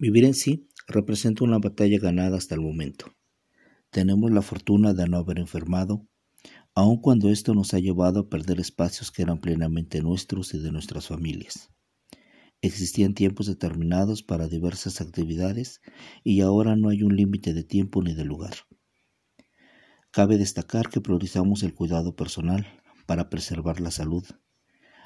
Vivir 0.00 0.24
en 0.24 0.34
sí 0.34 0.68
representa 0.86 1.42
una 1.42 1.58
batalla 1.58 1.98
ganada 1.98 2.36
hasta 2.36 2.54
el 2.54 2.60
momento. 2.60 3.16
Tenemos 3.90 4.30
la 4.30 4.42
fortuna 4.42 4.94
de 4.94 5.08
no 5.08 5.16
haber 5.16 5.40
enfermado, 5.40 6.06
aun 6.72 7.00
cuando 7.00 7.30
esto 7.30 7.52
nos 7.52 7.74
ha 7.74 7.80
llevado 7.80 8.20
a 8.20 8.28
perder 8.28 8.60
espacios 8.60 9.10
que 9.10 9.22
eran 9.22 9.40
plenamente 9.40 10.00
nuestros 10.00 10.54
y 10.54 10.60
de 10.60 10.70
nuestras 10.70 11.08
familias. 11.08 11.70
Existían 12.62 13.14
tiempos 13.14 13.46
determinados 13.46 14.22
para 14.22 14.46
diversas 14.46 15.00
actividades 15.00 15.80
y 16.22 16.42
ahora 16.42 16.76
no 16.76 16.90
hay 16.90 17.02
un 17.02 17.16
límite 17.16 17.52
de 17.52 17.64
tiempo 17.64 18.00
ni 18.00 18.14
de 18.14 18.24
lugar. 18.24 18.54
Cabe 20.12 20.38
destacar 20.38 20.90
que 20.90 21.00
priorizamos 21.00 21.64
el 21.64 21.74
cuidado 21.74 22.14
personal 22.14 22.68
para 23.06 23.30
preservar 23.30 23.80
la 23.80 23.90
salud, 23.90 24.24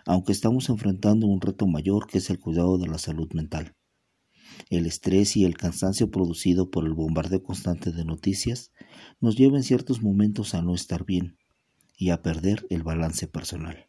aunque 0.05 0.33
estamos 0.33 0.69
enfrentando 0.69 1.27
un 1.27 1.41
reto 1.41 1.67
mayor 1.67 2.07
que 2.07 2.19
es 2.19 2.29
el 2.29 2.39
cuidado 2.39 2.77
de 2.77 2.89
la 2.89 2.99
salud 2.99 3.33
mental. 3.33 3.75
El 4.71 4.87
estrés 4.87 5.37
y 5.37 5.45
el 5.45 5.57
cansancio 5.57 6.11
producido 6.11 6.71
por 6.71 6.87
el 6.87 6.95
bombardeo 6.95 7.43
constante 7.43 7.93
de 7.93 8.05
noticias 8.05 8.73
nos 9.21 9.37
lleva 9.37 9.57
en 9.57 9.63
ciertos 9.63 10.03
momentos 10.03 10.55
a 10.55 10.63
no 10.63 10.75
estar 10.75 11.05
bien 11.05 11.37
y 11.97 12.11
a 12.11 12.23
perder 12.23 12.67
el 12.71 12.83
balance 12.83 13.27
personal. 13.27 13.87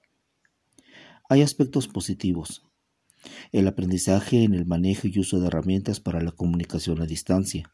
Hay 1.29 1.41
aspectos 1.41 1.87
positivos. 1.87 2.63
El 3.51 3.67
aprendizaje 3.67 4.43
en 4.43 4.53
el 4.53 4.65
manejo 4.65 5.07
y 5.07 5.19
uso 5.19 5.39
de 5.39 5.47
herramientas 5.47 5.99
para 5.99 6.21
la 6.21 6.31
comunicación 6.31 7.01
a 7.01 7.05
distancia. 7.05 7.71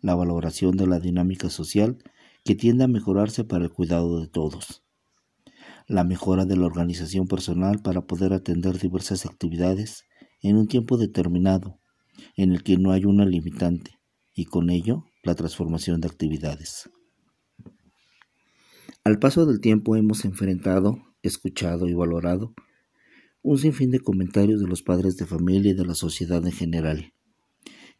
La 0.00 0.14
valoración 0.14 0.76
de 0.76 0.86
la 0.86 1.00
dinámica 1.00 1.50
social 1.50 1.98
que 2.44 2.54
tiende 2.54 2.84
a 2.84 2.88
mejorarse 2.88 3.42
para 3.44 3.64
el 3.64 3.72
cuidado 3.72 4.20
de 4.20 4.28
todos. 4.28 4.84
La 5.88 6.04
mejora 6.04 6.46
de 6.46 6.56
la 6.56 6.66
organización 6.66 7.26
personal 7.26 7.82
para 7.82 8.06
poder 8.06 8.32
atender 8.32 8.78
diversas 8.78 9.26
actividades 9.26 10.04
en 10.48 10.56
un 10.56 10.68
tiempo 10.68 10.96
determinado 10.96 11.80
en 12.36 12.52
el 12.52 12.62
que 12.62 12.76
no 12.76 12.92
hay 12.92 13.04
una 13.04 13.26
limitante 13.26 13.98
y 14.34 14.44
con 14.44 14.70
ello 14.70 15.04
la 15.22 15.34
transformación 15.34 16.00
de 16.00 16.08
actividades. 16.08 16.88
Al 19.02 19.18
paso 19.18 19.46
del 19.46 19.60
tiempo 19.60 19.96
hemos 19.96 20.24
enfrentado, 20.24 21.02
escuchado 21.22 21.88
y 21.88 21.94
valorado 21.94 22.54
un 23.42 23.58
sinfín 23.58 23.90
de 23.90 24.00
comentarios 24.00 24.60
de 24.60 24.66
los 24.66 24.82
padres 24.82 25.16
de 25.16 25.26
familia 25.26 25.70
y 25.70 25.74
de 25.74 25.86
la 25.86 25.94
sociedad 25.94 26.44
en 26.44 26.52
general, 26.52 27.12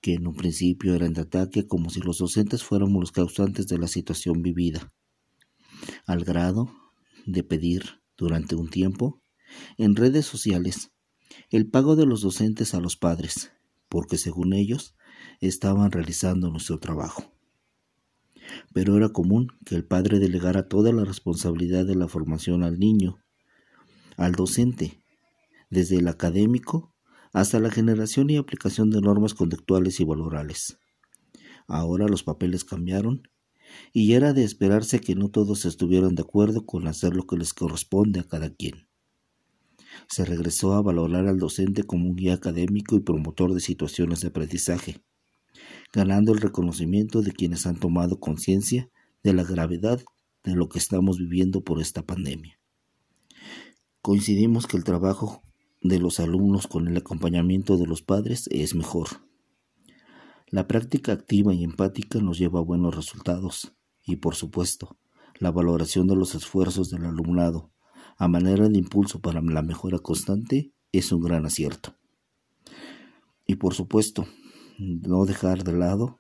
que 0.01 0.15
en 0.15 0.27
un 0.27 0.35
principio 0.35 0.95
eran 0.95 1.13
de 1.13 1.23
ataque 1.23 1.67
como 1.67 1.91
si 1.91 2.01
los 2.01 2.19
docentes 2.19 2.65
fuéramos 2.65 3.01
los 3.01 3.13
causantes 3.13 3.69
de 3.69 3.79
la 3.79 3.87
situación 3.87 4.43
vivida, 4.43 4.93
al 6.07 6.25
grado 6.25 6.73
de 7.27 7.43
pedir 7.45 7.85
durante 8.17 8.57
un 8.57 8.69
tiempo 8.69 9.21
en 9.79 9.95
redes 9.95 10.27
sociales 10.27 10.91
el 11.51 11.69
pago 11.69 11.97
de 11.97 12.07
los 12.07 12.23
docentes 12.23 12.75
a 12.75 12.81
los 12.81 12.97
padres, 12.97 13.53
porque 13.89 14.19
según 14.19 14.53
ellos 14.53 14.95
estaban 15.41 15.93
realizando 15.93 16.51
nuestro 16.51 16.79
trabajo. 16.79 17.33
Pero 18.73 18.97
era 18.97 19.09
común 19.09 19.49
que 19.65 19.75
el 19.75 19.85
padre 19.85 20.19
delegara 20.19 20.69
toda 20.69 20.93
la 20.93 21.05
responsabilidad 21.05 21.85
de 21.85 21.97
la 21.97 22.09
formación 22.09 22.63
al 22.63 22.79
niño, 22.79 23.19
al 24.17 24.33
docente, 24.33 25.01
desde 25.71 25.97
el 25.97 26.09
académico 26.09 26.95
hasta 27.33 27.59
la 27.59 27.71
generación 27.71 28.31
y 28.31 28.37
aplicación 28.37 28.91
de 28.91 29.01
normas 29.01 29.35
conductuales 29.35 30.01
y 30.01 30.05
valorales. 30.05 30.79
Ahora 31.67 32.07
los 32.07 32.23
papeles 32.23 32.65
cambiaron 32.65 33.29
y 33.93 34.13
era 34.13 34.33
de 34.33 34.45
esperarse 34.45 35.01
que 35.01 35.17
no 35.17 35.29
todos 35.29 35.65
estuvieran 35.65 36.15
de 36.15 36.23
acuerdo 36.23 36.65
con 36.65 36.87
hacer 36.87 37.15
lo 37.15 37.27
que 37.27 37.37
les 37.37 37.53
corresponde 37.53 38.21
a 38.21 38.25
cada 38.25 38.55
quien 38.55 38.86
se 40.09 40.25
regresó 40.25 40.75
a 40.75 40.83
valorar 40.83 41.27
al 41.27 41.39
docente 41.39 41.83
como 41.85 42.09
un 42.09 42.17
guía 42.17 42.35
académico 42.35 42.97
y 42.97 43.01
promotor 43.01 43.55
de 43.55 43.61
situaciones 43.61 44.21
de 44.21 44.29
aprendizaje, 44.29 45.03
ganando 45.93 46.33
el 46.33 46.41
reconocimiento 46.41 47.23
de 47.23 47.33
quienes 47.33 47.67
han 47.67 47.79
tomado 47.79 48.21
conciencia 48.21 48.89
de 49.23 49.35
la 49.35 49.45
gravedad 49.45 50.01
de 50.45 50.55
lo 50.55 50.69
que 50.69 50.79
estamos 50.79 51.19
viviendo 51.19 51.63
por 51.63 51.81
esta 51.81 52.03
pandemia. 52.03 52.59
Coincidimos 54.01 54.67
que 54.67 54.77
el 54.77 54.85
trabajo 54.85 55.43
de 55.83 55.99
los 55.99 56.21
alumnos 56.21 56.67
con 56.67 56.87
el 56.89 56.97
acompañamiento 56.97 57.77
de 57.77 57.87
los 57.87 58.03
padres 58.03 58.49
es 58.53 58.75
mejor. 58.75 59.09
La 60.49 60.69
práctica 60.69 61.13
activa 61.13 61.53
y 61.53 61.65
empática 61.65 62.21
nos 62.21 62.39
lleva 62.39 62.61
a 62.61 62.63
buenos 62.65 62.95
resultados 62.95 63.75
y, 64.05 64.17
por 64.17 64.37
supuesto, 64.37 64.97
la 65.41 65.51
valoración 65.51 66.07
de 66.07 66.15
los 66.15 66.35
esfuerzos 66.35 66.89
del 66.91 67.05
alumnado 67.05 67.73
a 68.17 68.29
manera 68.29 68.69
de 68.69 68.79
impulso 68.79 69.21
para 69.21 69.41
la 69.41 69.63
mejora 69.63 69.99
constante 69.99 70.73
es 70.93 71.13
un 71.13 71.23
gran 71.23 71.45
acierto. 71.45 71.95
Y 73.47 73.57
por 73.57 73.75
supuesto, 73.75 74.27
no 74.79 75.25
dejar 75.25 75.65
de 75.65 75.73
lado 75.73 76.19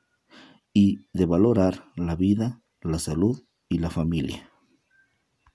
y 0.72 1.08
de 1.12 1.26
valorar 1.26 1.84
la 1.96 2.16
vida, 2.16 2.62
la 2.82 2.98
salud 2.98 3.42
y 3.68 3.78
la 3.78 3.90
familia. 3.90 4.50